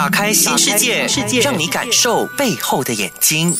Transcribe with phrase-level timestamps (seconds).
[0.00, 1.06] 打开新世界，
[1.42, 3.54] 让你感受背后的眼睛。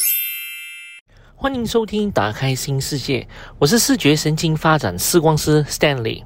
[1.37, 3.21] 欢迎收听《打开新世界》，
[3.59, 6.25] 我是视觉神经发展视光师 Stanley。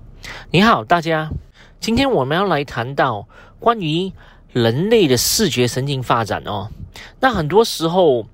[0.52, 1.28] 你好，大家。
[1.80, 3.26] 今天我们要来谈到
[3.58, 4.12] 关于
[4.52, 6.70] 人类的视觉神经发展哦。
[7.18, 8.24] 那很多时候，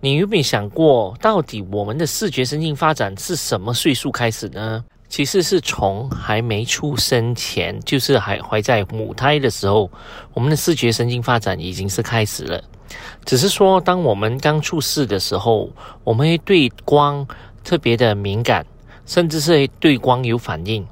[0.00, 4.84] 你有没有想过，到底我们的视觉神经发展是什么岁数开始呢？
[5.10, 9.90] 其实是从还没出生前，就是还怀在母胎的时候，
[10.32, 12.62] 我们的视觉神经发展已经是开始了。
[13.24, 15.68] 只是说，当我们刚出世的时候，
[16.04, 17.26] 我们会对光
[17.64, 18.64] 特别的敏感，
[19.04, 20.86] 甚至是对光有反应。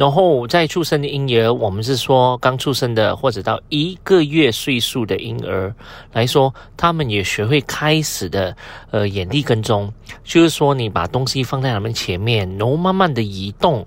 [0.00, 5.74] 然后在出生的婴儿，我们是说刚出生的或者到一个月岁数的婴儿
[6.14, 8.56] 来说，他们也学会开始的
[8.92, 9.92] 呃眼力跟踪，
[10.24, 13.86] 就是说你把东西放在他们前面，然后慢慢的移动，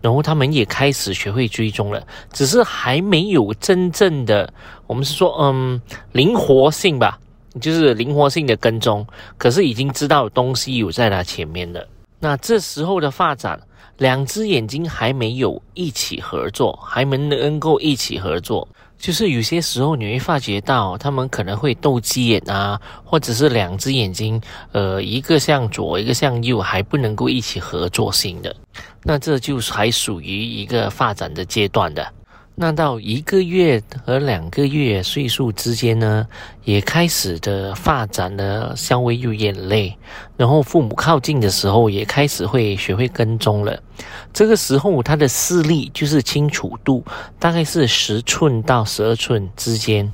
[0.00, 4.52] 然后他们也开始学会追踪了，只是还没有真正的
[4.88, 7.20] 我们是说嗯灵活性吧，
[7.60, 9.06] 就是灵活性的跟踪，
[9.38, 11.86] 可是已经知道东西有在他前面了。
[12.18, 13.60] 那这时候的发展。
[13.98, 18.66] 两只眼睛还没有一起合作，还没能够一起合作，
[18.98, 24.40] 就是有些时候你会发觉到，他们可能会斗鸡眼啊，或者是两只眼睛，
[24.72, 28.54] 呃，一个向左，一个向右，还不能够一起合作性的，
[29.02, 32.06] 那这就还属于一个发展的阶段的。
[32.54, 36.26] 那到一个月和两个月岁数之间呢，
[36.64, 39.96] 也开始的发展了，稍微有眼泪。
[40.36, 43.82] 然后父母靠近的时候，也开始会学会跟踪了。
[44.34, 47.02] 这个时候，他的视力就是清楚度
[47.38, 50.12] 大概是十寸到十二寸之间。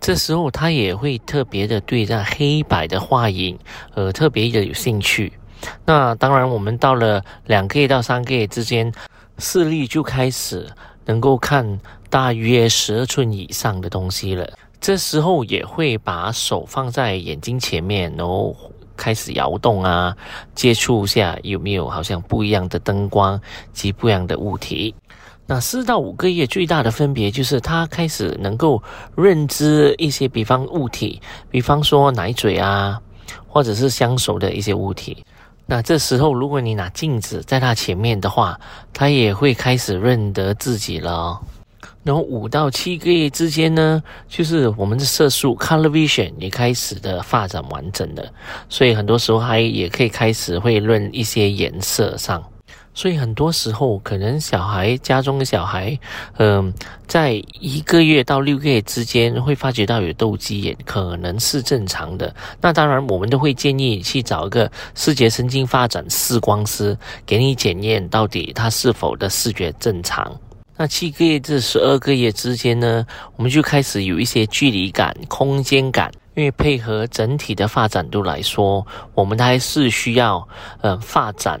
[0.00, 3.58] 这时候，他也会特别的对这黑白的画影，
[3.94, 5.32] 呃，特别的有兴趣。
[5.84, 8.92] 那当然，我们到了两个月到三个月之间，
[9.38, 10.64] 视力就开始。
[11.04, 14.48] 能够看大约十二寸以上的东西了，
[14.80, 18.56] 这时候也会把手放在眼睛前面，然后
[18.96, 20.16] 开始摇动啊，
[20.54, 23.40] 接触一下有没有好像不一样的灯光
[23.72, 24.94] 及不一样的物体。
[25.44, 28.80] 那四到五个月最大的分别就是，他开始能够
[29.16, 31.20] 认知一些，比方物体，
[31.50, 33.00] 比方说奶嘴啊，
[33.48, 35.24] 或者是相熟的一些物体。
[35.72, 38.60] 那这时候，如果你拿镜子在它前面的话，
[38.92, 41.40] 它也会开始认得自己了。
[42.04, 48.22] 然后五到七个月之间呢，就是我们的色素 （color vision） 也开始的发展完整了，
[48.68, 52.44] 所以很多时候还也可以开始会认一些颜色上。
[52.94, 55.98] 所以很多时候，可能小孩家中的小孩，
[56.36, 56.72] 嗯，
[57.06, 62.34] 在一个月到六个月之间会发觉到有斗鸡眼，可能是正常的。
[62.60, 70.30] 那当然，我们都会建议去找一个视觉神经发展视光师，给你检验到底他是否的视觉正常。
[70.76, 80.46] 那七个月至十二个月之间呢，我们就开始有一些距离感、空间感，因为配合整体的发展度来说，我们还是需要
[80.82, 81.58] 嗯发展。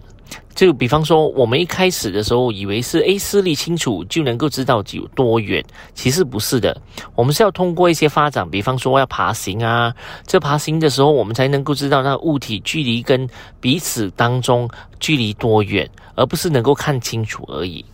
[0.54, 6.76] 就比方说，我们一开始的时候以为是诶视力清楚就能够知道有多远，其实不是的。
[7.14, 9.94] 我们是要通过一些发展，比方说要爬行啊，
[10.26, 13.28] 这爬行的时候，我们才能够知道那物体距离跟
[13.60, 14.68] 彼此当中
[15.00, 17.84] 距离多远，而不是能够看清楚而已。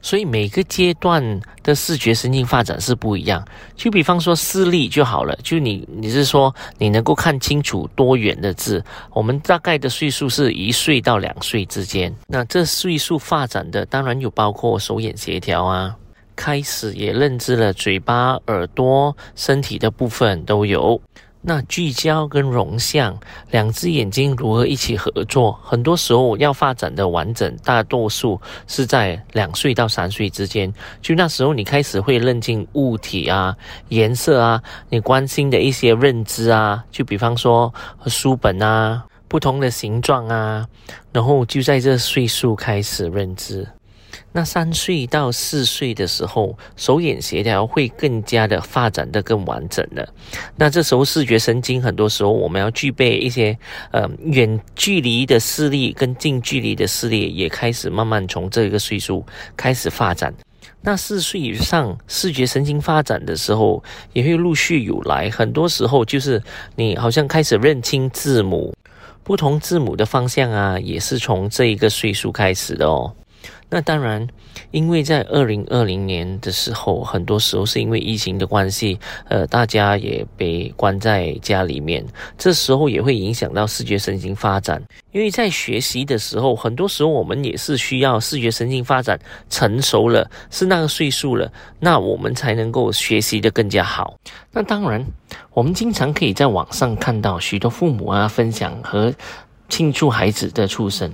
[0.00, 3.44] 所以每个阶段的视觉神经发展是不一样。
[3.74, 8.82] 就比方说视力就好了，就你你是说你能够看清楚多远的字？
[9.12, 12.14] 我们大概的岁数是一岁到两岁之间。
[12.26, 15.94] 那这岁数发展的当然有包括手眼协调啊，
[16.36, 21.00] 开始也认知了嘴巴、耳朵、身体的部分都有。
[21.40, 23.16] 那聚焦跟融像
[23.52, 25.52] 两只眼睛如何一起合作？
[25.62, 30.72] 很多时候要发展的完整，大多数是在两岁到三岁之间。
[31.00, 33.56] 就那时候，你开始会认清物体啊、
[33.88, 37.72] 颜色啊，你关心的一些认知啊，就比方说
[38.06, 40.66] 书本啊、不同的形状啊，
[41.12, 43.66] 然后就在这岁数开始认知。
[44.32, 50.06] 那三岁到四岁的时候，手眼协调会更加的发展的更完整了。
[50.56, 53.58] 那这时候视觉神经很多时候我们要具备一些
[53.90, 59.24] 呃远距离的视力跟近距离的视力也开始慢慢从这个岁数
[59.56, 60.32] 开始发展。
[60.82, 63.82] 那四岁以上视觉神经发展的时候
[64.12, 66.40] 也会陆续有来，很多时候就是
[66.76, 68.72] 你好像开始认清字母，
[69.24, 73.12] 不同字母的方向啊，也是从这一个岁数开始的哦。
[73.70, 74.26] 那当然，
[74.70, 78.98] 因为在二零二零年的时候，很多时候是因为疫情的关系，
[79.28, 82.04] 呃，大家也被关在家里面，
[82.38, 84.82] 这时候也会影响到视觉神经发展。
[85.12, 89.18] 因为在学习的时候，很多时候我们也是需要视觉神经发展
[89.50, 94.16] 成熟了，是那个岁数了，那我们才能够学习的更加好。
[94.50, 95.04] 那当然，
[95.52, 99.12] 我们经常可以在网上看到许多父母啊分享和
[99.68, 101.12] 庆祝孩子的出生。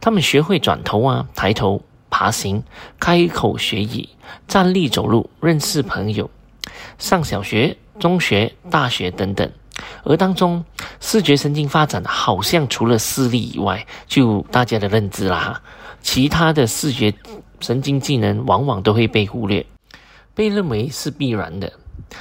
[0.00, 2.62] 他们学会转头啊、抬头、爬行、
[2.98, 4.08] 开口学语、
[4.46, 6.30] 站立走路、认识朋友、
[6.98, 9.50] 上小学、中学、大学等等。
[10.04, 10.64] 而当中
[11.00, 15.60] 视觉神经发展好像除了视力以外，就大家的认知啦，
[16.00, 17.12] 其他的视觉
[17.60, 19.66] 神经技能往往都会被忽略，
[20.34, 21.72] 被认为是必然的。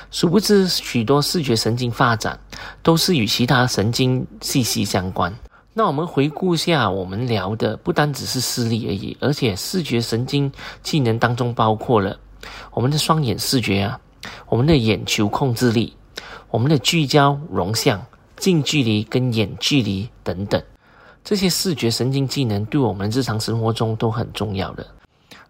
[0.10, 2.40] 殊不知，许多视觉神经发展
[2.82, 5.32] 都是与其他神经息息相关。
[5.76, 10.52] 那我们回顾下，我们聊的不单只是视力而已，而且视觉神经
[10.84, 12.16] 技能当中包括了
[12.72, 14.00] 我们的双眼视觉啊，
[14.48, 15.96] 我们的眼球控制力，
[16.52, 18.06] 我们的聚焦、容像、
[18.38, 20.62] 近距离跟远距离等等，
[21.24, 24.86] 这些视觉神经技能对我们日常生活中都很重要的。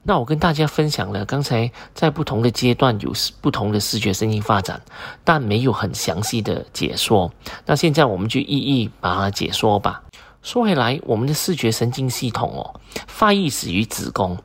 [0.05, 4.81] 那我跟大家分享了刚才在不同的阶段有不同的视觉神经发展，
[5.23, 7.29] 但没有很详细的解说。
[7.65, 10.01] 那现在我们就一一把它解说吧。
[10.43, 14.37] 说回来，我们的视觉神经系统哦，发育始于子宫，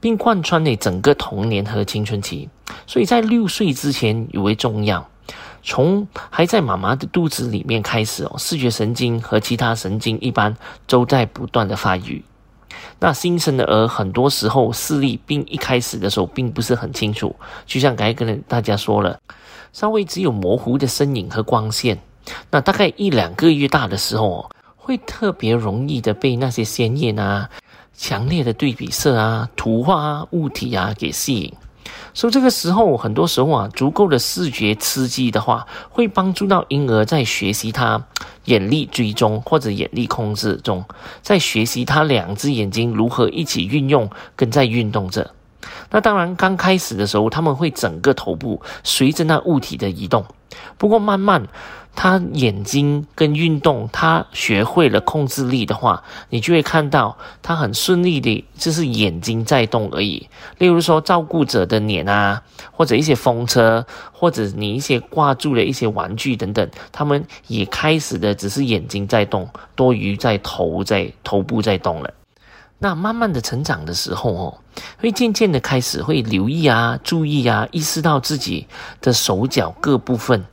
[0.00, 2.48] 并贯穿了整个童年和青春期，
[2.84, 5.08] 所以在六岁之前尤为重要。
[5.62, 10.56] 从还在妈妈的肚子里面开始哦，视觉神经和其他神经一般
[10.88, 12.24] 都在不断的发育。
[12.98, 17.34] 那新生的儿很多时候视力并一开始的时候并不是很清楚，
[17.66, 19.16] 就像刚才跟大家说了，
[19.72, 21.96] 稍微只有模糊的身影和光线。
[22.50, 24.50] 那大概一两个月大的时候哦。
[24.86, 27.50] 会特别容易的被那些鲜艳啊、
[27.96, 31.52] 强烈的对比色啊、图画啊、物体啊给吸引，
[32.14, 38.00] 所以这个时候，很多时候啊，足够的视觉刺激的话，会帮助到婴儿在学习他
[38.44, 40.84] 眼力追踪或者眼力控制中，
[41.20, 45.32] 在学习他两只眼睛如何一起运用跟在运动着。
[45.90, 50.24] 那当然，刚开始的时候，他们会整个头部随着那物体的移动，
[50.78, 51.48] 不过慢慢。
[51.96, 60.28] 他眼睛跟运动，他学会了控制力的话，你就会看到他很顺利的，就是眼睛在动而已。
[60.58, 72.12] 例如说，照顾者的脸啊，或者一些风车，或者你一些挂住的一些玩具等等，他们也开始的只是眼睛在动，多余在头在头部在动了。
[72.78, 74.58] 那慢慢的成长的时候哦，
[74.98, 78.66] 会渐渐的开始会留意啊，注意啊，意识到自己
[79.00, 80.44] 的手脚各部分。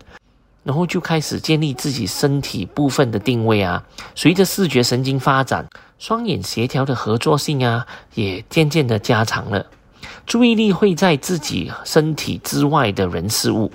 [0.64, 3.84] 然后就开始建立自己身体部分的定位啊，
[4.16, 5.68] 随着视觉神经发展，
[6.00, 9.66] 双眼协调的合作性啊，也渐渐的加强了。
[10.26, 13.72] 注意力会在自己身体之外的人事物，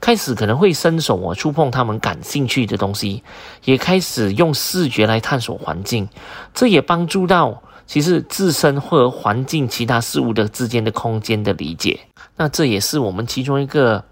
[0.00, 3.22] 开始可能会伸手啊触碰他们感兴趣的东西，
[3.64, 6.08] 也开始用视觉来探索环境，
[6.54, 7.62] 这也帮助到。
[7.86, 12.00] 其实自身或环境其他事物的之间的空间的理解，
[12.36, 14.04] 那这也是我们其中一个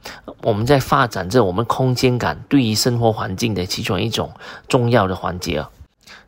[0.43, 4.33] 我们在发展着我们空间感对于生活环境的其中一种
[4.69, 5.65] 重要的环节。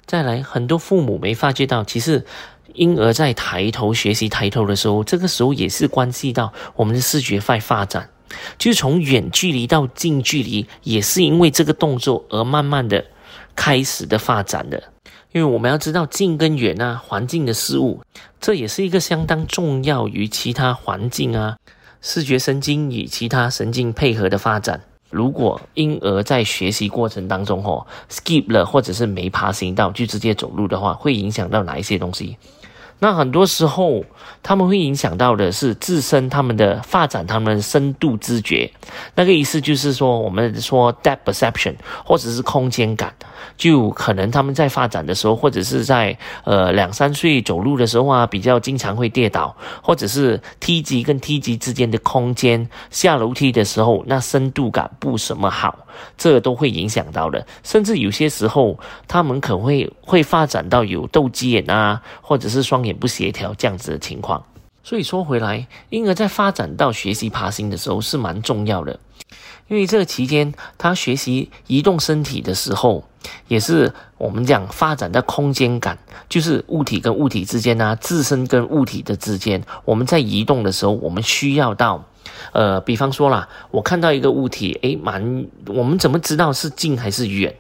[0.05, 2.27] 再来，很多父母没发觉到，其实
[2.75, 8.11] 婴儿在抬头学习抬头的时候，这个时候也是关系到我们的视觉快发展，
[8.59, 13.05] 就是从远距离到近距离，也是因为这个动作而慢慢的
[13.55, 14.83] 开始的发展的。
[15.33, 18.03] 因为我们要知道近跟远啊，环境的事物，
[18.41, 21.57] 这也是一个相当重要于其他环境啊，
[22.07, 24.79] 视觉神经与其他神经配合的发展。
[25.09, 32.37] 如果婴儿在学习过程当中哦 skip 了，或者是没爬行到就直接走路的话，会影响到哪一些东西？
[32.99, 34.05] 那很多时候
[34.43, 38.71] 他们会影响到的是自身他们的发展，他们深度知觉。
[39.15, 41.75] 那个意思就是说，我们说 depth perception
[42.05, 43.13] 或者是空间感。
[43.57, 55.87] 就可能他们在发展的时候，或者是在呃两三岁走路的时候啊，比较经常会跌倒，或者是梯级跟梯级之间的空间，下楼梯的时候那深度感不什么好，
[56.17, 57.47] 这都会影响到的。
[57.63, 64.45] 甚至有些时候，他们可会会发展到有斗鸡眼啊，或者是双也不协调这样子的情况。
[64.83, 69.01] 所以说回来，婴儿在发展到学习爬行的时候是蛮重要的，
[69.69, 73.05] 因为这个期间他学习移动身体的时候。
[73.49, 75.99] 也是我们讲发展的空间感，
[76.29, 82.05] 就是物体跟物体之间啊，自身跟物体的之间，我们在移动的时候，我们需要到，
[82.53, 87.55] 呃，比方说啦，我看到一个物体，诶，蛮，我们怎么知道是近还是远？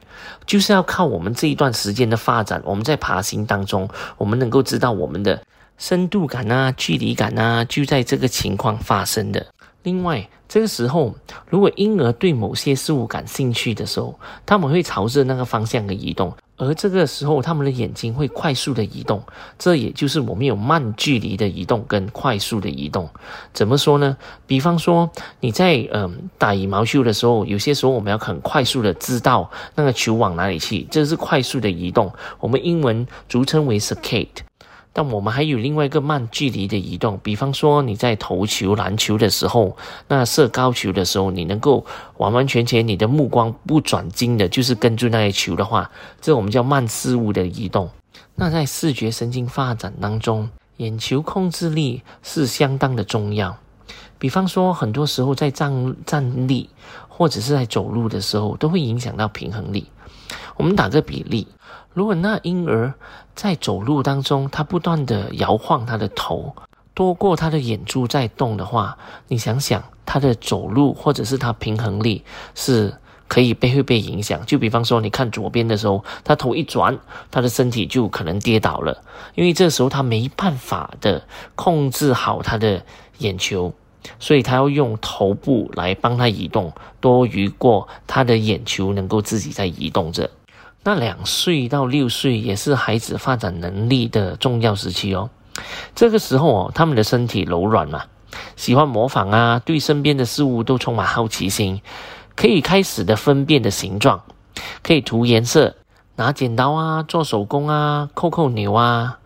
[0.47, 5.41] 就是要靠我们这一段时间的发展，我们在爬行当中，我们能够知道我们的
[5.79, 9.45] 深度感啊、距离感啊，就在这个情况发生的。
[9.83, 11.15] 另外，这个时候，
[11.49, 19.23] 如果婴儿对某些事物感兴趣的时候，他们会朝着那个方向的移动，而这个时候，他们的眼睛会快速的移动。
[19.59, 23.09] 这也就是我们有慢距离的移动跟快速的移动。
[23.53, 24.17] 怎么说呢？
[24.47, 34.45] 比方说，你在嗯打羽毛球的时候，有些时候我们要很快速的知道那个球往哪里去，这是快速的移动，我们英文俗称为 skate。
[34.97, 41.85] 但我们还有另外一个慢距离的移动，比方说你在投球篮球的时候，那射高球的时候，你能够
[42.19, 47.91] 完完全全你的目光不转睛的，就是跟住那些球的话，这我们叫慢事物的移动。
[48.37, 53.57] 那在视觉神经发展当中，眼球控制力是相当的重要。
[54.17, 56.71] 比方说，很多时候在站站立
[57.09, 59.91] 或者是在走路的时候，都会影响到平衡力。
[60.57, 61.49] 我们打个比例。
[61.95, 62.93] 如果那婴儿
[63.37, 66.55] 在走路当中，他不断的摇晃他的头，
[66.93, 68.99] 多过他的眼珠在动的话，
[69.29, 72.25] 你想想，他的走路或者是他平衡力
[72.57, 72.93] 是
[73.29, 74.45] 可以被会被影响。
[74.45, 76.99] 就比方说，你看左边的时候，他头一转，
[77.31, 79.03] 他的身体就可能跌倒了，
[79.37, 81.23] 因为这时候他没办法的
[81.55, 82.85] 控制好他的
[83.19, 83.73] 眼球，
[84.19, 90.29] 所以他要用头部来帮他移动，多余过他的眼球能够自己在移动着。
[90.85, 95.31] 那两岁到六岁也是孩子发展能力的重要时期哦。
[95.95, 98.05] 这个时候哦，他们的身体柔软嘛，
[98.55, 101.81] 喜欢模仿啊，对身边的事物都充满好奇心，
[102.37, 104.23] 可以开始的分辨的形状，
[104.83, 105.75] 可以涂颜色，
[106.17, 109.19] 拿剪刀啊，做手工啊，扣扣钮啊，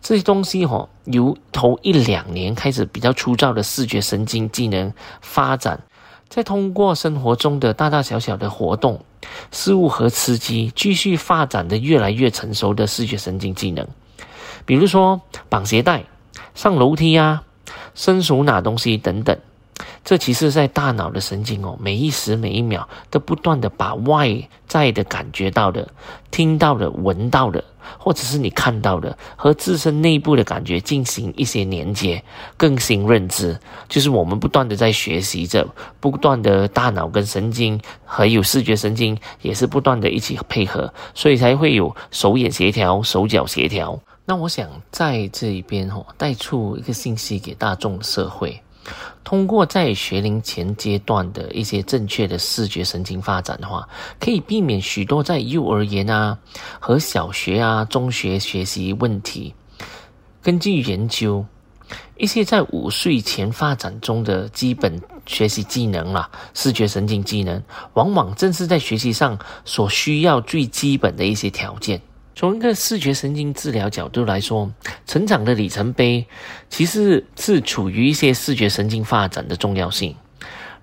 [0.00, 5.80] 这些东西哦，由头一两年开始比较粗糙的视觉神经技能发展。
[6.28, 9.04] 再通过生活中的大大小小的活动、
[9.50, 13.86] 事物和刺激，继续发展的越来越成熟的视觉神经技能，
[14.64, 16.04] 比如说绑鞋带、
[16.54, 17.44] 上楼梯啊、
[17.94, 19.38] 伸手拿东西等等。
[20.04, 24.36] 这其实，在大脑的神经哦，每一时每一秒都不断的把外
[24.68, 25.88] 在的感觉到的、
[26.30, 27.64] 听到的、闻到的，
[27.96, 32.22] 或者是你看到的，和自身内部的感觉进行一些连接、
[32.58, 33.58] 更新认知，
[33.88, 35.66] 就是我们不断的在学习着，
[36.00, 43.98] 不断的大脑跟神经还有视觉神经也是不断的一起配合，所以才会有手眼协调、手脚协调。
[44.26, 48.60] 那我想在这一边哦，带出一个信息给大众社会。
[49.22, 53.88] 通过在学龄前阶段的一些正确的视觉神经发展的话，
[54.20, 56.38] 可以避免许多在幼儿园啊
[56.78, 59.54] 和小学啊、中学学习问题。
[60.42, 61.44] 根据研究，
[62.18, 67.62] 一些在五岁前发展中的基本学习技能啦，视觉神经技能，
[67.94, 72.00] 往往正是在学习上所需要最基本的一些条件。
[72.36, 74.70] 从一个视觉神经治疗角度来说，
[75.06, 76.26] 成长的里程碑
[76.68, 80.16] 其实是处于一些视觉神经发展的重要性。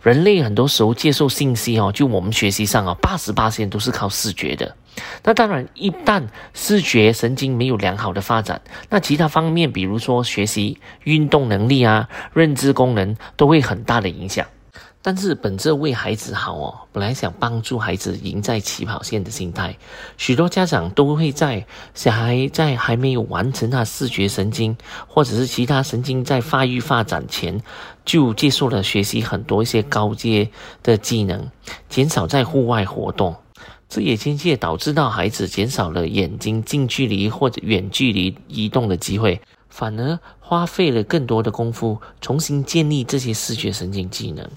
[0.01, 4.75] 人类很多时候接受信息哦，就我们学习上啊，八十八线都是靠视觉的。
[5.24, 14.48] 那当然，一旦视觉神经没有良好的发展，那其他方面，比如说学习、运动能力啊、认知功能，都会很大的影响。
[15.03, 19.75] 但是本着为孩子好哦，本来想帮助孩子赢在起跑线的心态，
[20.15, 21.65] 许多家长都会在
[21.96, 24.77] 小孩在还没有完成他视觉神经
[25.08, 27.60] 或者是其他神经在发育发展前，
[28.05, 30.50] 就接受了学习很多一些高阶
[30.84, 31.50] 的技能，
[31.89, 33.36] 减少在户外活动，
[33.89, 44.48] 这也间接导致到孩子减少了眼睛近距离或者远距离移动的机会，反而花费了更多的功夫重新建立这些视觉神经技能。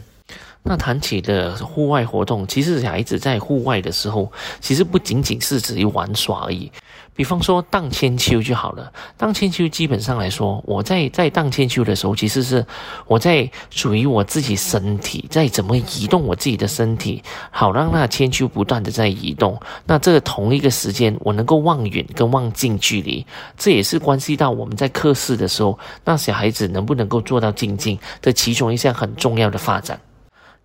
[0.66, 6.73] 那谈起的户外活动，其实孩子在户外的时候，其实不仅仅是指于玩耍而已。
[7.14, 8.90] 比方说荡千秋就好了。
[9.18, 12.64] 荡千秋基本上来说，我在在荡千秋的时候，其实是
[13.06, 19.61] 我在属于我自己身体在怎么移动我自己的身体，好让那千秋不断的在移动。
[19.85, 23.25] 那这个同一个时间，我能够望远跟望近距离，
[23.59, 30.00] 这也是关系到我们在课室的时候，那小孩子能不能够做到静静的其中一项很重要的发展。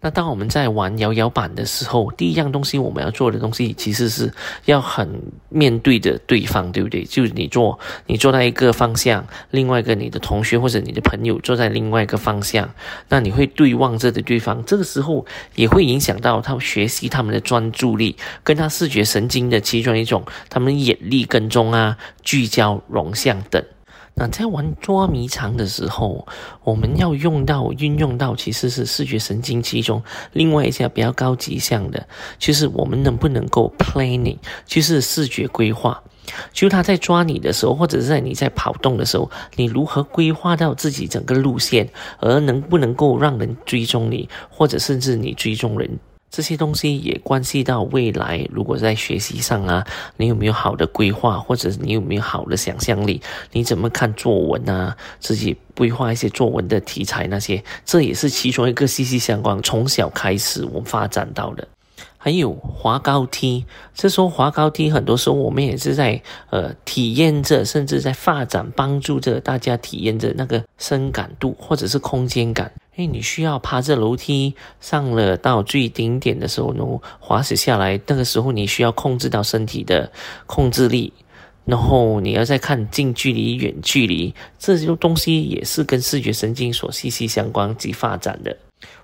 [0.02, 7.04] 那当我们在玩摇摇板的时候，第一样东西我们要做的东西，其实是要很面对着对方，对不对？
[7.04, 12.70] 就是你坐，你坐在一个方向，另外一个你的同学或者你的朋友坐在另外一个方向，
[13.10, 15.26] 那你会对望着的对方，这个时候
[15.56, 23.62] 也会影响到他学习他们的专注力，跟他视觉神经的其中一种，他们眼力跟踪啊、聚焦、融像等。
[24.20, 26.28] 那在玩捉迷藏的时候，
[26.66, 32.06] 我们要用到、运用到，其实是视觉神经其中另外一项比较高级项的，
[32.38, 36.04] 就是我们能不能够 planning，就是视觉规划。
[36.52, 41.88] 就他在抓你的时候，或者是在你在跑动的时候，你如何规划到自己整个路线，
[42.20, 45.90] 而能不能够让人追踪你，或者甚至你追踪人。
[46.32, 49.86] 这些东西也关系到未来，如果在学习上啊，
[50.18, 53.22] 你有没有好的规划，或者你有没有好的想象力？
[53.52, 54.96] 你怎么看作文啊？
[55.20, 59.60] 自己规划一些作文的题材那些，这也是其中一个息息相关。
[59.64, 61.68] 从小开始我们发展到的，
[62.18, 63.66] 还有滑高梯。
[63.96, 66.22] 这时候滑高梯，很多时候我们也是在
[66.52, 72.72] 呃体验着，甚至在发展，帮助着大家体验着那个深感度或者是空间感。
[73.00, 76.84] 哎，你需要爬着楼梯上了到最顶点的时候呢，
[77.22, 80.12] 滑驶下来，那个时候你需要控制到身体的
[80.46, 81.14] 控制力，
[81.64, 88.58] 然后你要再看近距离、远距离，这些东西也是跟视觉神经所息息相关及发展的。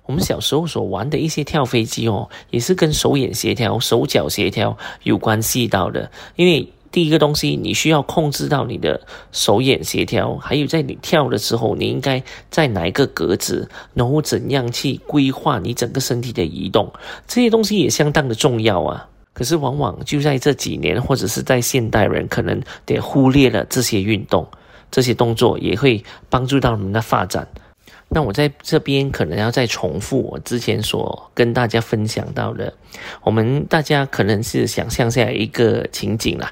[0.05, 6.67] 我们小时候所玩的一些跳飞机哦，也是跟手眼协调、手脚协调有关系到的，因为。
[6.95, 9.01] 第一个东西，你需要控制到你的
[9.33, 16.89] 手眼协调，还有在你跳的时候，你应该在哪一个格子，然后怎样去规划你整个身体的移动，
[17.27, 19.09] 这些东西也相当的重要啊。
[19.33, 24.47] 可是往往就在这几年，或者是在现代人，可能得忽略了这些运动，
[24.89, 27.45] 这些动作也会帮助到我们的发展。
[28.07, 32.73] 那我在这边可能要再重复我之前所跟大家分享到的，
[33.21, 36.49] 我们大家可能是想象下一个情景啦。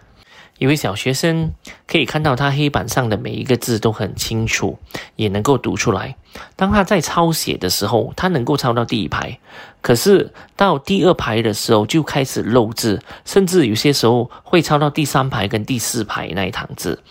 [0.60, 1.52] 一位小学生
[1.88, 4.78] 可以看到他黑板上的每一个字都很清楚，
[5.16, 6.16] 也能够读出来。
[6.56, 9.38] 当他在抄写的时候，他能够抄到第一排，
[9.82, 17.04] 可是到第二排的时候就开始漏字，甚至有些时候会抄到第三排跟第四排那一行字。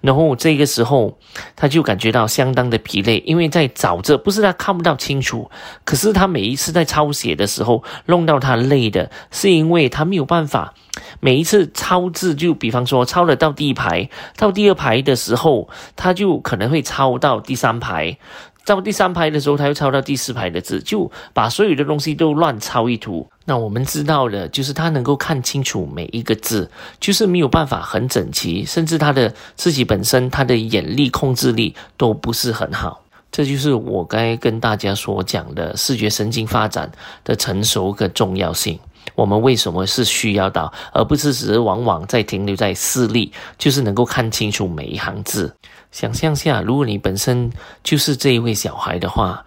[0.00, 1.18] 然后这个时候
[1.56, 5.50] 他就感觉到相当的疲累，因为在找着，不是他看不到清楚，
[5.84, 10.74] 可是他每一次在抄写的时候弄到他累的，是因为他没有办法。
[11.20, 18.16] 每一次抄字，就比方说抄了到第一排，到第二排的时候，他就可能会抄到第三排，
[18.64, 23.28] 到第三排的时候，他又抄到第四排的字，就把所有的东西都乱抄一图。
[23.46, 26.70] 那我们知道的，就是他能够看清楚每一个字，
[27.00, 33.02] 就是没有办法很整齐，甚至他的自己本身他的眼力控制力都不是很好。
[33.30, 36.90] 这就是我该跟大家所讲的视觉神经发展
[37.24, 38.78] 的成熟跟重要性。
[39.18, 45.52] 我们为什么是需要到，而不是只是往往在停留在视力，就是能够看清楚每一行字。
[45.90, 47.50] 想象下，如果你本身
[47.82, 49.44] 就是这一位小孩的话，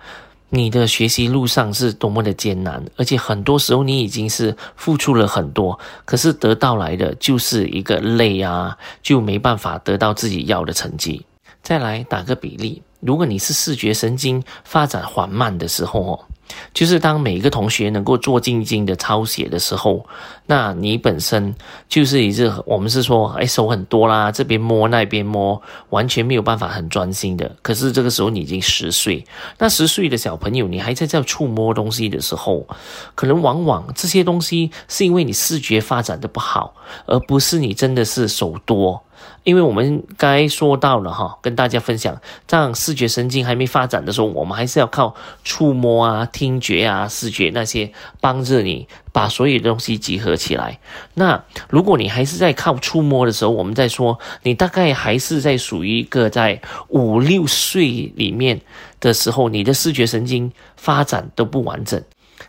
[0.50, 11.26] 你的学习路上是多么的艰难，而且很多时候你已经是付出了很多，可是得到来的就是一个累啊，就没办法得到自己要的成绩。
[11.64, 16.20] 再来打个比例，如果你是视觉神经发展缓慢的时候哦。
[16.74, 20.06] 就是当每一个同学能够做静静的抄写的时候，
[20.46, 21.56] 那你本身
[21.88, 27.56] 就是一直我们是说，哎，手很多啦，这边摸那边摸，完全没有办法很专心的。
[27.62, 29.26] 可是这个时候你已经十岁，
[29.58, 32.68] 那十岁的小朋友，你还在这触摸东西的时候，
[33.16, 36.74] 可能往往这些东西是因为你视觉发展的不好，
[37.06, 39.04] 而不是你真的是手多。
[39.44, 50.80] 因为我们该说到了哈，跟大家分享，样视觉神经还没发展的时候，我们还是要靠触摸啊、听觉啊、视觉那些帮着你把所有的东西集合起来。
[51.16, 58.62] 那如果你还是在靠触摸的时候，我们在说，你大概还是在属于一个在五六岁里面
[59.00, 62.02] 的时候，你的视觉神经发展都不完整。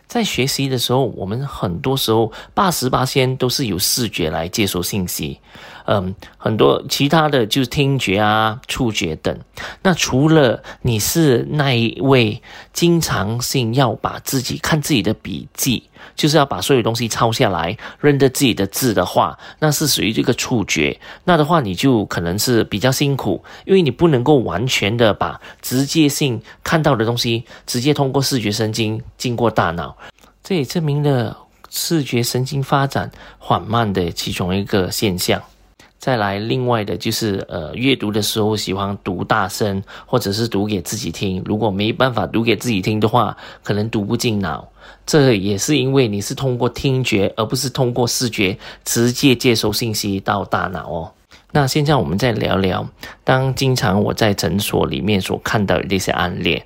[0.07, 5.39] 在学习的时候，我们很多时候八十八先都是由视觉来接收信息。
[5.85, 9.37] 嗯，很多其他的就是听觉啊、触觉等。
[9.81, 12.41] 那除了你是那一位
[12.71, 15.83] 经常性要把自己看自己的笔记，
[16.15, 20.99] 就是要把所有东西抄下来、认得自己的字的话，那是属于这个触觉。
[21.25, 29.97] 那的话，你就可能是比较辛苦，因为你不能够完全的把直接性看到的东西直接通过视觉神经经过大脑。
[30.43, 31.37] 这也证明了
[31.69, 35.41] 视觉神经发展缓慢的其中一个现象。
[36.03, 41.41] 再来，另外的就是，呃，阅读的时候喜欢读大声，或者是读给自己听。
[41.45, 44.67] 如果没办法读给自己听的话，可能读不进脑。
[45.05, 51.09] 这也是因为你是通过听觉，而不是通过视觉直接接收信息到大脑哦。
[51.53, 52.85] 那现在我们再聊聊，
[53.23, 56.61] 当经常我在诊所里面所看到的这些案例。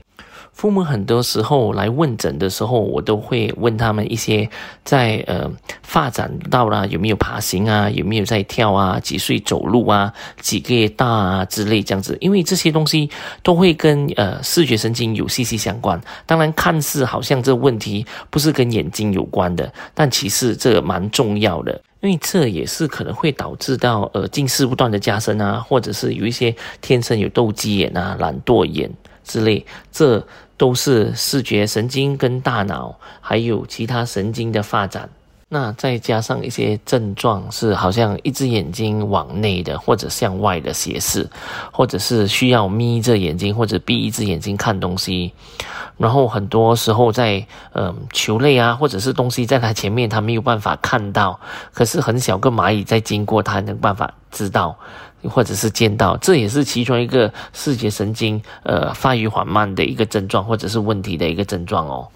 [0.58, 4.50] 父母很多时候来问诊的时候，我都会问他们一些
[4.84, 5.48] 在呃
[5.84, 13.08] 发展到了有没有爬行啊，有没有在跳啊，几岁走路啊，几个月大啊之类这样子，因为这些东西
[13.43, 16.02] 都会跟呃视觉神经有息息相关。
[16.26, 28.89] 当然，看似好像这问题不是跟眼睛有关的，但其实这蛮重要的，因为这也是可能会导致到呃近视不断的加深啊，或者是有一些天生有斗鸡眼啊、懒惰眼
[29.24, 30.26] 之类这。
[30.58, 35.08] 都是视觉神经跟大脑还有其他神经的发展，
[35.50, 41.30] 那再加上一些症状是好像一只眼睛往内的或者向外的斜视，
[41.72, 45.32] 或者是需要眯着眼睛或者闭一只眼睛看东西，
[45.98, 51.39] 然后很多时候在嗯球类啊或者是东西在他前面他没有办法看到，
[51.72, 54.76] 可是很小个蚂蚁在经过他能办法知道。
[55.24, 62.08] 或者是见到，这也是其中一个视觉神经呃发育缓慢的一个症状，或者是问题的一个症状哦。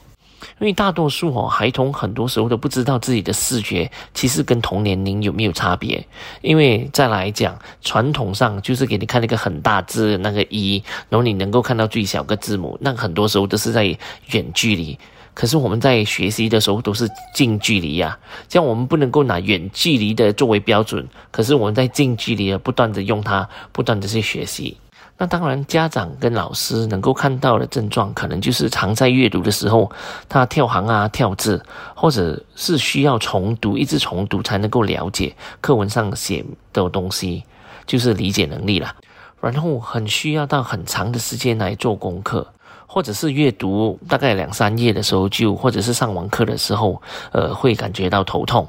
[0.60, 6.04] 因为大多数哦孩童很多时候都不知道自己的视觉其实跟同年龄有没有差别。
[6.42, 13.86] 因为再来讲，传统上就是给你看那个很大字那个一，然后你能够看到最小个字母，那很多时候都是在
[14.32, 14.98] 远距离。
[15.34, 18.18] 可是我们在学习的时候都是近距离呀，
[18.50, 21.08] 这样我们不能够拿远距离的作为标准。
[21.32, 24.78] 可是我们在近距离的不断的用它，不断的去学习。
[25.18, 29.92] 那当然，家长跟老师能够看到的症状，可能就是常在阅读的时候，
[30.28, 31.64] 他跳行啊、跳字，
[31.94, 37.44] 或者是需要重读，一直重读才能够了解课文上写的东西，
[37.86, 38.96] 就是理解能力了。
[39.40, 42.48] 然后很需要到很长的时间来做功课。
[42.94, 47.02] 或者是阅读大概两三页的时候，就或者是上完课的时候，
[47.32, 48.68] 呃，会感觉到头痛，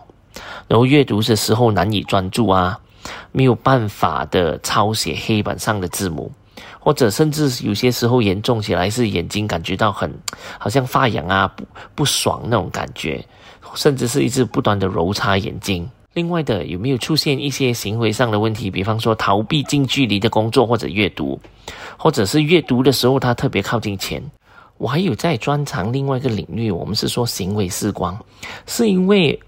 [0.68, 2.78] 然后阅读的时候难以专注啊，
[3.32, 6.30] 没有办法的抄写黑板上的字母，
[6.78, 10.08] 或者甚至有些时候严重起来是眼睛感觉到很
[10.56, 11.64] 好像发痒啊，不
[11.96, 13.26] 不爽那种感觉，
[13.74, 15.90] 甚至是一直不断的揉擦眼睛。
[16.14, 18.70] 另外的有没有出现一些行为上的问题？
[18.70, 21.40] 比方说逃避近距离的工作或者阅读，
[21.96, 24.22] 或者是阅读的时候他特别靠近钱。
[24.78, 28.18] 我还有在专长另外一个领域，我们是说行为视光，
[28.66, 29.38] 是因为，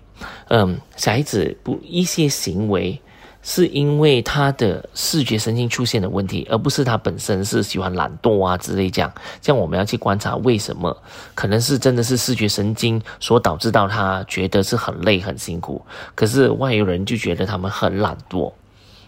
[0.49, 2.99] 嗯，小孩子不一些行为。
[3.47, 9.13] 是因为他的视觉神经出现的问题，而不是他本身是喜欢懒惰啊之类这样。
[9.41, 10.97] 这样我们要去观察为什么，
[11.35, 18.51] 可能是真的是视觉神经所导致到他觉得是很累很辛苦，可是外有人就觉得他们很懒惰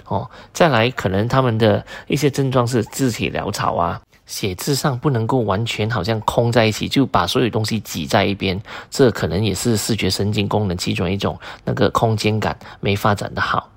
[0.05, 0.31] 哦。
[0.53, 13.70] 再来，可能他们的一些症状是字体潦草啊，写字上不能够完全好像空在一起，就把所有东西挤在一边，这可能也是视觉神经功能其中一种那个空间感没发展的好。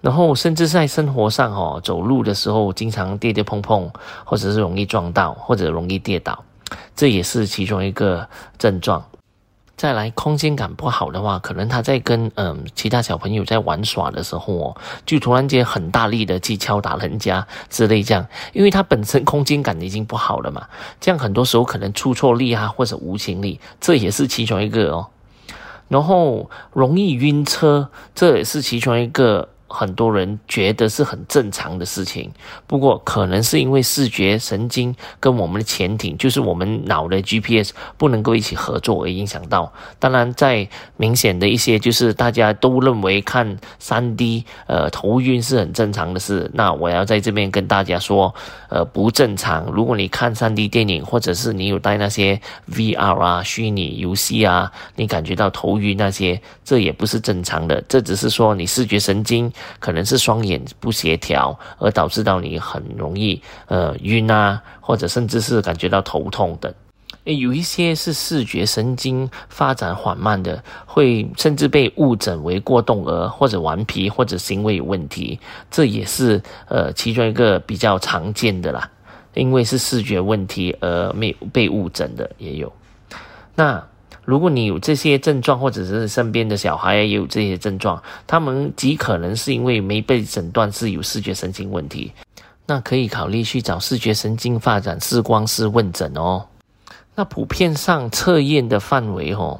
[0.00, 3.90] 然后，甚至在生活上，哦，走路的时候经常跌跌碰碰，
[4.24, 6.44] 或者是容易撞到，或者容易跌倒，
[6.94, 9.04] 这也是其中一个症状。
[9.76, 20.66] 再来，空间感不好的话，可能他在跟嗯其他小朋友在玩耍的时候哦，就突然间很大力的去敲打人家之类这样，因为他本身空间感已经不好了嘛，
[21.00, 25.06] 这样很多时候可能出错力啊，或者无情力，这也是其中一个哦。
[25.88, 29.48] 然后容易晕车，这也是其中一个。
[29.68, 32.30] 很多人觉得是很正常的事情，
[32.66, 39.70] 不过可能是因为视觉神经跟我们的潜艇，就是我们脑的 GPS 不能够一起合作而影响到。
[39.98, 48.34] 当然，在明显的一些就是大家都认为看三 D 呃头晕是很正常的事，那我要在这边跟大家说，
[48.70, 49.66] 呃不正常。
[49.70, 52.40] 如果你看三 D 电影，或者是你有带那些
[52.72, 59.52] VR 啊虚拟游戏啊，你感觉到头晕那些，这也不是正常的，这只是说你视觉神经。
[59.78, 66.72] 可能是双眼不协调，而导致到你很容易呃晕啊，或者甚至是感觉到头痛等。
[67.24, 75.38] 有一些是视觉神经发展缓慢的，会甚至被误诊为过动儿或者顽皮或者行为有问题，
[75.70, 78.90] 这也是呃其中一个比较常见的啦。
[79.34, 82.72] 因为是视觉问题而没被误诊的也有。
[83.54, 83.84] 那。
[84.28, 92.12] 如果你有这些症状，或者是身边的小孩也有这些症状，他们极可能是因为没被诊断是有视觉神经问题，
[92.66, 96.44] 那可以考虑去找视觉神经发展视光师问诊哦。
[97.14, 99.58] 那普遍上测验的范围哦，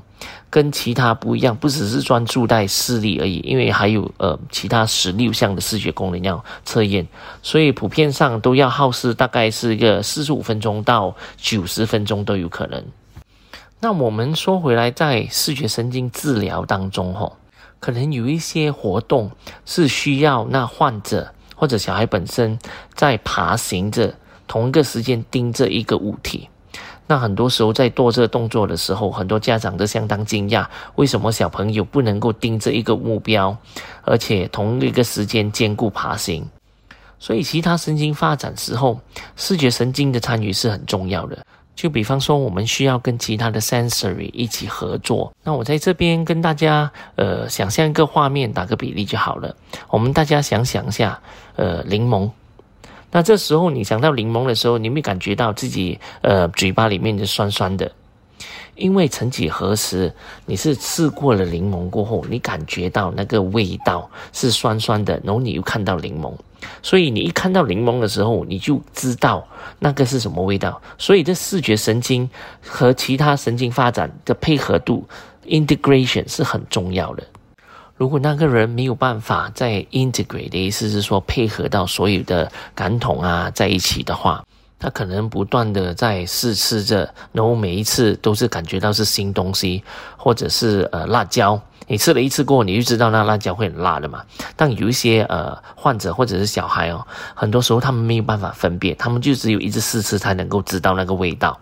[0.50, 7.09] 跟其他不一样，不只是专注在视力而已，因为还有呃其他十六项的视觉功能要测验，
[7.42, 12.85] 所以普遍上都要耗时大概是一个四十五分钟到九十分钟都有可能。
[13.81, 17.37] 那我们说回来，在视觉神经治疗当中，吼，
[17.79, 19.31] 可能有一些活动
[19.64, 22.59] 是需要那患者或者小孩本身
[22.95, 24.12] 在爬行着
[24.49, 26.49] 同一个时间盯着一个物体，
[27.07, 33.57] 那很多时候在做这个动作的时候，很多家长都相当惊讶，为什么小朋友不能够盯着一个目标，
[34.03, 36.45] 而且同一个时间兼顾爬行？
[37.21, 39.01] 所以，其他神经发展时候，
[39.37, 41.45] 视觉神经的参与是很重要的。
[41.79, 45.33] 就比方说，我们需要跟其他的 sensory 一起合作。
[45.45, 49.55] 那我在这边跟大家，呃，想象一个画面，打个比例就好了。
[49.88, 51.21] 我们大家想想一下，
[51.55, 52.29] 呃，柠檬。
[53.12, 57.88] 那这时候你想到柠檬的时候，你有没有感觉到自己，呃，嘴巴里面是酸酸的？
[58.75, 60.12] 因为曾几何时，
[60.47, 66.33] 你是吃过了柠檬过后，你感觉到那个味道是酸酸的，然后你又看到柠檬，
[66.83, 69.47] 所以你一看到柠檬的时候，你就知道
[69.79, 70.81] 那个是什么味道。
[70.97, 72.29] 所以这视觉神经
[72.61, 75.07] 和其他神经发展的配合度
[75.47, 77.23] （integration） 是很重要的。
[77.97, 84.44] 如果那个人没有办法在 integrate 的意思是说配合到所有的感统啊在一起的话。
[84.81, 89.83] 他可能不断的在试吃着，然后每一次都是感觉到是新东西，
[90.16, 94.22] 或者是呃辣椒，你吃了一次过后，你就知道那辣椒会很辣的嘛。
[94.55, 101.59] 但有一些呃患者或者是小孩哦，很多时候他们没有办法分辨，他们就只有一直试吃才能够知道那个味道。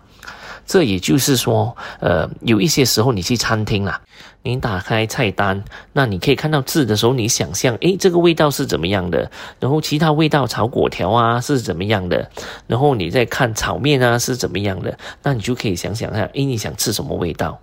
[0.65, 4.01] 这也就是说，呃，有一些时候你去餐厅啦。
[4.47, 9.29] 你打开菜单，那你可以看到字的时候，你想象，诶，这个味道是怎么样的？
[9.59, 12.29] 然后其他味道炒粿条啊是怎么样的？
[12.65, 14.97] 然后你再看炒面啊是怎么样的？
[15.21, 17.59] 那你就可以想想看，诶，你想吃什么味道？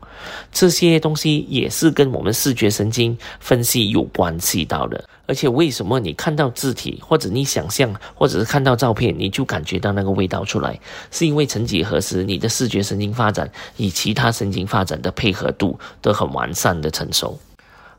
[0.53, 5.03] 这些东西也是跟我们视觉神经分析有关系到的。
[5.27, 10.79] 而且为什么你看到字体，或者你想象，或者是看到照片，你就感觉到那个味道出来？
[11.11, 16.75] 是因为曾几何时，你的视觉神经发展与其他神经发展的配合度都很完善。
[16.75, 17.39] 的成熟，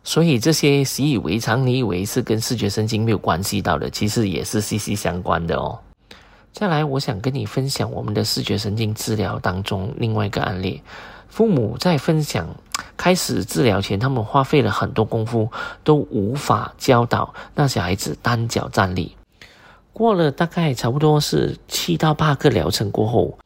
[0.03, 5.79] 所以这些习以为常，你以为是跟视觉神经没有关系到的，其实也是息息相关的哦。
[6.51, 10.81] 再来，我想跟你分享我们的视觉神经治疗当中另外一个案例。
[11.35, 12.47] 父母在分享
[12.95, 15.51] 开始治疗前，他们花费了很多功夫，
[15.83, 19.17] 都无法教导那小孩子单脚站立。
[19.91, 23.37] 过了大概差不多是七到八个疗程过后，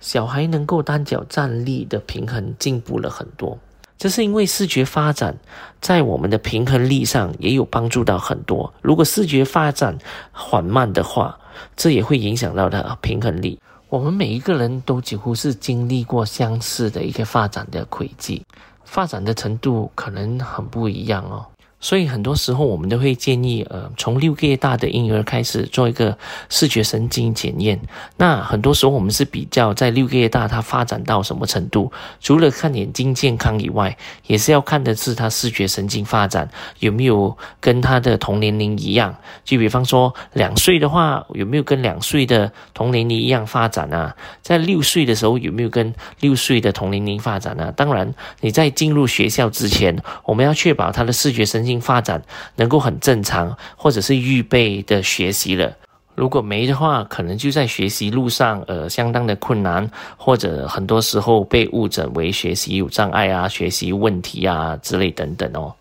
[0.00, 3.58] 小孩能够单脚站立的平衡进步了很多。
[3.98, 5.36] 这是因为视觉发展
[5.82, 8.72] 在我们的平衡力上也有帮助到很多。
[8.80, 9.98] 如果视觉发展
[10.32, 11.38] 缓慢的话，
[11.76, 13.60] 这也会影响到的平衡力。
[13.94, 18.44] 我们每一个人都几乎是经历过相似的一个发展的轨迹，
[18.84, 21.46] 发展的程度可能很不一样哦。
[21.84, 26.16] 所以很多时候我们都会建议，呃，从六个月大的婴儿开始做一个
[26.48, 27.78] 视觉神经检验。
[28.16, 31.92] 那很多时候我们是比较在六个月大他发展到什么程度，
[32.22, 33.94] 除了看眼睛健康以外，
[34.26, 39.14] 也是要看的是他视觉神经发展有没有跟他的同年龄一样。
[39.44, 44.16] 就比方说两岁的话，有没有跟两岁的同年龄一样发展啊？
[44.40, 47.70] 在六岁的时候有没有跟六岁的同年龄发展啊？
[47.76, 51.73] 当然，你在进入学校之前，我们要确保他的视觉神经。
[51.80, 52.22] 发展
[52.56, 55.72] 能够很正常，或者是预备的学习了。
[56.14, 65.74] 如果没的话，可能就在学习路上，呃，相当的困难，或者很多时候被误诊为学习有障碍啊、学习问题啊之类等等哦。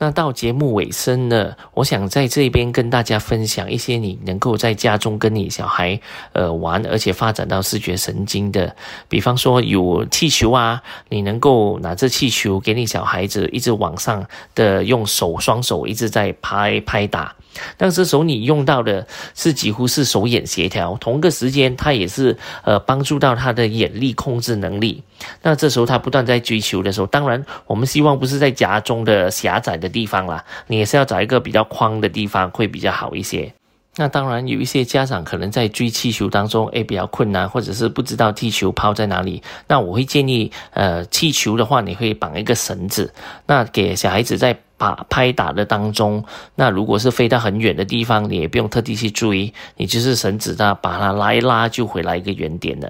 [0.00, 6.00] 那到节目尾声呢，我想在这边跟大家分享一些你能够在家中跟你小孩
[6.32, 8.76] 呃玩，而且发展到视觉神经的，
[9.08, 17.34] 比方说有气球啊，你能够拿着气球给你小孩子一直往上的用手双手一直在拍拍打。
[17.76, 25.02] 但这时候你用到的是几乎是手眼协调，同个时间它也是呃帮助到他的眼力控制能力。
[25.42, 33.52] 那这时候他不断在追求的时候，当然我们希望不是在家中的狭窄的地方啦，你也是要找一个比较宽的地方会比较好一些。
[33.96, 39.42] 那当然有一些家长可能在追气球当中，诶比较困难，或者是不知道气球抛在哪里。
[39.66, 43.12] 那我会建议，呃，气球的话，你会绑一个绳子，
[43.46, 44.58] 那给小孩子在。
[44.78, 52.88] 把拍打的当中，那如果是飞到很远的地方，你也不用特地去追，你就是绳子呢把它拉一拉就回来一个原点了。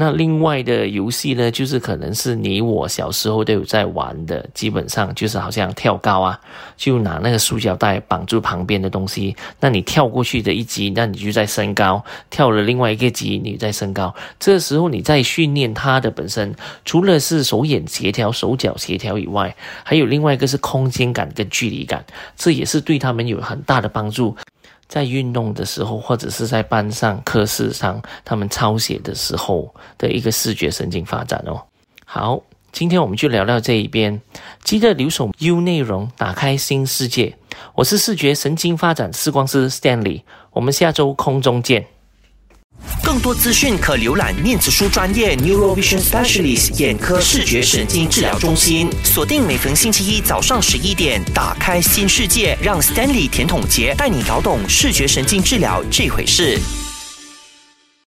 [0.00, 6.38] 那另外的游戏呢，就是可能是你我小时候都有在玩的，基本上就是好像跳高啊，
[6.76, 14.14] 就拿那个塑胶带绑住旁边的东西，那你跳过去的一级，那你就在升高；跳了另外一个级，你在升高。
[14.38, 22.04] 这时候你在训练它的本身，除了是手眼协调、手脚协调以外，还有另外一个是空间感跟距离感，
[22.36, 24.36] 这也是对他们有很大的帮助。
[24.88, 31.60] 在运动的时候，或者是在班上课室上，他们抄写的时候的一个视觉神经发展哦。
[32.04, 32.40] 好，
[32.72, 34.20] 今天我们就聊到这一边，
[34.64, 37.36] 记得留守 U 内容，打开新世界。
[37.74, 40.22] 我是视觉神经发展视光师 Stanley，
[40.52, 41.86] 我们下周空中见。
[43.02, 48.90] 更多资讯可浏览念子书专业 Neurovision Specialist 眼科视觉神经治疗中心。
[49.04, 56.58] 锁定每逢星期一早上十一点，打开新世界，让 Stanley 甜筒节带你搞懂视觉神经治疗这回事。